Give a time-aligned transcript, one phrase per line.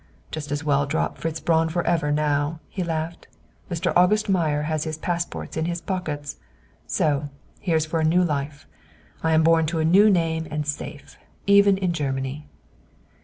[0.31, 3.27] "Just as well to drop 'Fritz Braun' forever now," he laughed.
[3.69, 3.93] "'Mr.
[3.95, 6.37] August Meyer' has his passports in his pockets!
[6.87, 8.65] So, here's for a new life.
[9.21, 12.47] I am born to a new name and safe, even in Germany."